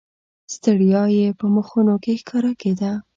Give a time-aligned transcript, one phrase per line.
[0.53, 2.91] ستړیا یې په مخونو کې ښکاره کېده.